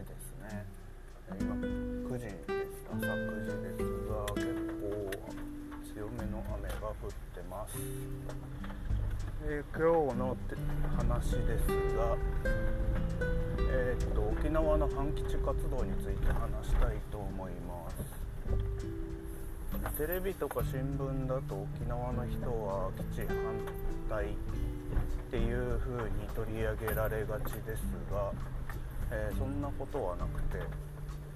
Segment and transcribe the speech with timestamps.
[0.00, 0.64] ですね、
[1.40, 2.50] 今9時です。
[2.90, 4.46] 朝9時ですが結
[4.80, 4.88] 構
[5.94, 7.76] 強めの雨が降ってます、
[9.46, 10.36] えー、今日の
[10.96, 12.16] 話ですが、
[13.70, 18.20] えー、っと沖縄の反基地活動について話したいと思います。
[19.96, 23.36] テレビとか新聞だと沖縄の人は基地反
[24.08, 24.28] 対っ
[25.30, 28.32] ていう風に取り上げられがちですが、
[29.10, 30.58] えー、そんなことはなくて、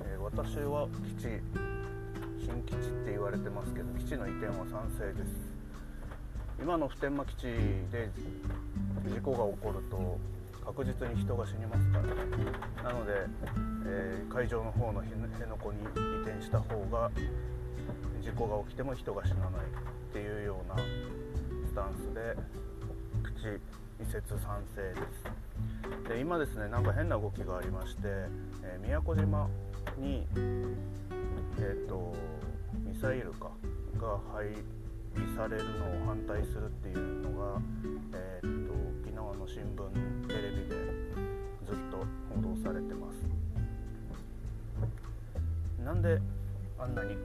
[0.02, 0.88] えー、私は
[1.18, 1.28] 基地
[2.38, 5.54] 新基地って言われてますけど基地の移転は賛成です。
[6.60, 7.42] 今の普天間基地
[7.90, 8.10] で
[9.08, 10.18] 事故が起こると
[10.64, 12.04] 確実に人が死にますから。
[12.04, 12.10] ね
[12.82, 13.26] なので、
[13.86, 17.10] えー、会場の方の辺野古に移転した方が
[18.22, 19.66] 事故が起きても人が死なない
[20.10, 20.76] っていうような
[21.66, 22.36] スタンスで
[23.22, 23.60] 口
[24.00, 24.94] 移設賛成で
[26.04, 26.08] す。
[26.08, 28.02] で今ですねなんか変な動きがありまして、
[28.62, 29.48] えー、宮古島
[29.98, 32.14] にえっ、ー、と
[32.84, 33.50] ミサイルか
[33.98, 34.46] が配
[35.14, 37.60] 備されるのを反対するっていうのが、
[38.14, 40.74] えーと、と沖縄の新聞テレビで
[41.66, 41.98] ずっと
[42.34, 43.44] 報道されてます。
[45.84, 46.20] なんで
[46.78, 47.16] あんなに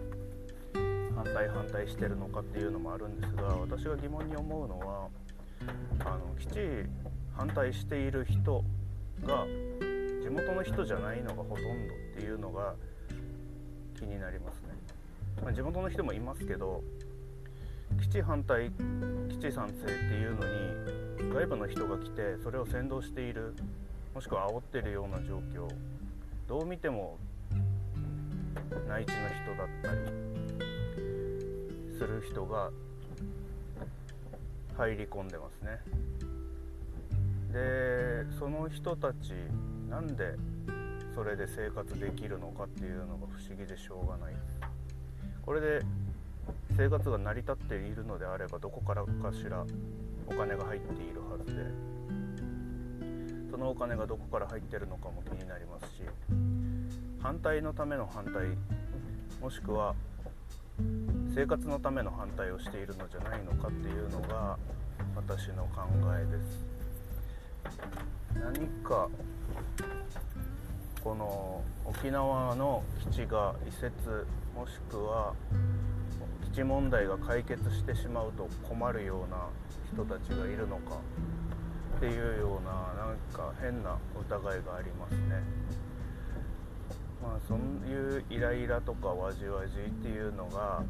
[1.16, 5.08] 反対反対してるのかっていうのもあるんですが私が疑問に思うのは
[7.36, 8.64] 反対している人
[9.23, 9.45] が
[10.22, 12.73] 地元の人じゃないのがほとんどっていうのが
[13.97, 14.69] 気になりますね、
[15.44, 16.83] まあ、地元の人もいますけど
[18.02, 18.72] 基地反対
[19.30, 23.53] 基地賛成っていうのに外部の人が来てそれを先導している
[24.13, 25.67] もしくは煽ってるような状況
[26.47, 27.17] どう見ても
[28.88, 30.00] 内地の人だったり
[31.97, 32.69] する人が
[34.78, 35.78] 入り込んでますね。
[37.52, 39.34] でその人たち
[39.90, 40.36] なんで
[41.16, 44.36] それで生活できるのかっていうのが不思議でしょうがない。
[45.42, 45.82] これで
[46.78, 49.66] 生活が成り立っているのであればどこからかしら
[50.28, 52.00] お金が入っているはずで。
[53.50, 56.04] そのお金がどこから入ってるのかも気になりますし
[57.20, 58.56] 反対のための反対
[59.42, 59.96] もしくは
[61.34, 64.58] 生活のための反対をしているのじゃないのかっていうのが
[65.16, 65.81] 私の考
[66.18, 66.78] えです。
[68.36, 69.09] 何か
[71.03, 75.34] この沖縄の基地が移設もしくは
[76.52, 79.48] 基地問題が解決してしまうと困るような
[79.94, 80.98] 人たちがいるのか
[81.98, 82.72] っていうような
[83.06, 85.44] なんか変な疑いがありますね。
[87.22, 87.58] まあそう
[87.90, 90.84] いうイライラとかわじわじっていうのが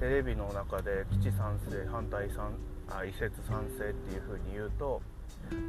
[0.00, 5.00] テレビの中で基地賛成反対賛あ移設賛成っていうふうに言うと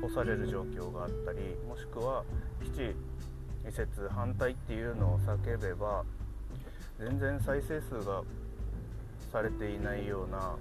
[0.03, 2.23] 押される状況があったりもしくは
[2.63, 2.95] 基地
[3.67, 6.03] 移設反対っていうのを叫べば
[6.99, 8.23] 全然再生数が
[9.31, 10.55] されていないような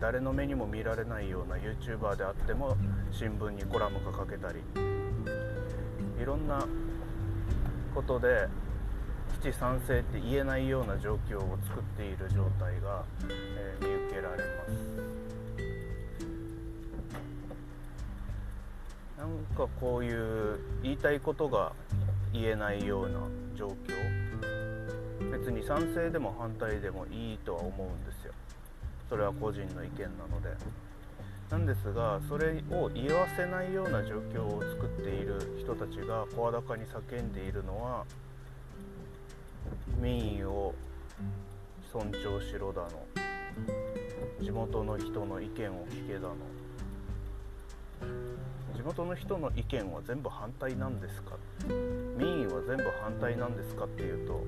[0.00, 2.76] 誰の目にも見られないような YouTuber であっても
[3.12, 4.60] 新聞にコラムが書けたり。
[6.20, 6.66] いろんな
[7.94, 8.69] ことで基
[9.40, 15.10] 地賛成って言えないような状況を作っている状態が、えー、見受けられます。
[19.16, 21.72] なんかこういう言いたいことが
[22.34, 23.20] 言えないような
[23.56, 23.74] 状況。
[25.32, 28.34] 別に賛成でも反対でもいいとは思うんですよ。
[29.08, 30.54] それは個人の意見なので。
[31.50, 38.04] なんですがそれを言わせないような状況を作っている人たちが声高に叫んでいるのは
[39.98, 40.74] 民意を
[41.92, 42.88] 尊重しろだの。
[44.40, 46.36] 地元の人の意見を聞けだの。
[48.74, 51.36] 地元の人の意見は全部反対なんですか？
[52.16, 54.42] 民意は全部反対なんですかっていうと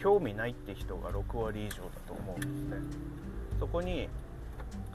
[0.00, 2.76] 興味ないって人が6割以上だと思うんですね。
[3.60, 4.08] そこに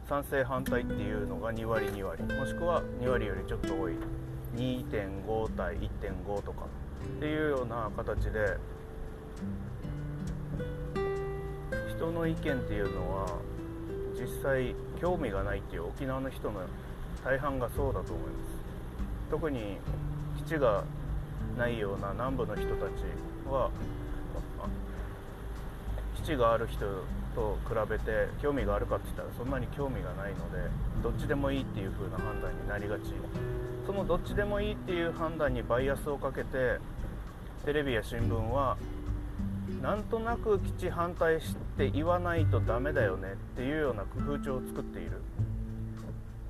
[0.09, 3.93] 賛成反対っていうのが2割2割もしくは2割よりちょっと多い。
[4.55, 6.65] 2.5対1.5とか
[7.05, 8.57] っていうような形で
[11.95, 13.27] 人の意見っていうのは
[14.19, 16.61] 実際興味がないっていう沖縄の人の
[17.23, 18.57] 大半がそうだと思います。
[19.29, 19.77] 特に
[20.45, 20.83] 基地が
[21.57, 23.03] ないような南部の人たち
[23.49, 23.69] は
[26.15, 26.79] 基地がある人
[27.35, 30.69] と比べて興味があるかって言ったらそんなに興味がないので
[31.03, 33.13] どっちでもいいっていう風な判断になりがち。
[33.85, 36.77] そのどっちでもいいっていう判断にバイアスをかけて
[37.63, 38.77] テレビや新聞は
[39.81, 45.21] なんとなく基地反対して言わないとダメだよねっていうような工夫帳を作っている。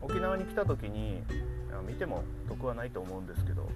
[0.02, 1.22] 沖縄に来た時に
[1.86, 3.68] 見ても得はないと思うんですけど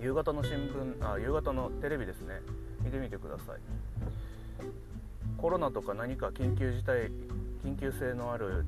[0.00, 2.40] 夕方の新聞あ夕方のテレビですね。
[2.82, 3.58] 見てみてください。
[5.36, 7.10] コロナとか何か緊急事態
[7.64, 8.64] 緊急性のある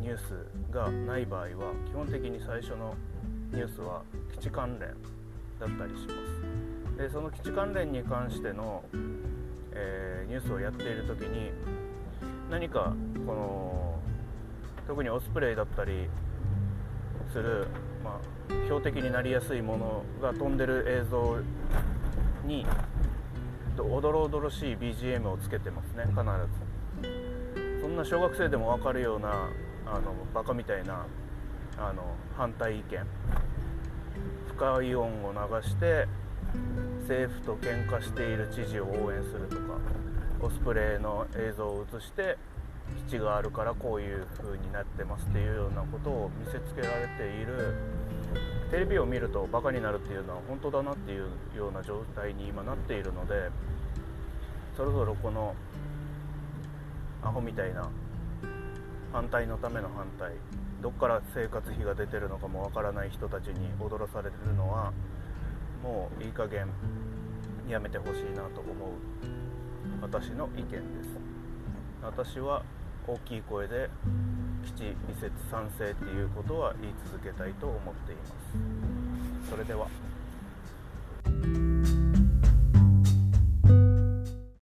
[0.00, 1.48] ニュースがない場合は
[1.86, 2.94] 基本的に最初の
[3.52, 4.02] ニュースは
[4.38, 4.90] 基地関連
[5.58, 6.98] だったりします。
[6.98, 8.84] でその基地関連に関しての、
[9.74, 11.50] えー、ニュースをやっている時に
[12.50, 12.94] 何か
[13.26, 13.98] この
[14.86, 16.08] 特にオスプレイだったり
[17.32, 17.66] する、
[18.04, 21.38] まあ、標的になりやすいものが飛んでる映像
[22.46, 22.66] に
[23.78, 26.74] おどろおどろしい BGM をつけてますね必ず。
[27.80, 29.48] そんな小学生でも分かるような
[29.86, 31.06] あのバカみたいな
[31.76, 33.06] あの反対意見
[34.56, 36.06] 深い音を流して
[37.04, 39.78] 政府と喧嘩している知事を応援するとか
[40.40, 42.38] コスプレイの映像を映して
[43.08, 47.74] 基地があるからこういう風になってますっていうようなことを見せつけられている。
[48.70, 53.50] テレビを見るとバカになるっていうのは本当だなっていうような状態に今なっているので
[54.76, 55.54] そろそろこの
[57.22, 57.88] アホみたいな
[59.12, 60.32] 反対のための反対
[60.82, 64.92] どっから生活費が出てるのかもわからない人たちに踊らされてるのは
[65.84, 66.66] もういい加減
[67.68, 68.88] やめてほしいなと思う
[70.00, 70.80] 私の意見です。
[72.02, 72.62] 私は
[73.06, 73.90] 大きい声で
[74.64, 78.24] 基地移設賛成っていうことは言い続けたいと思っていま
[79.44, 79.50] す。
[79.50, 79.86] それでは。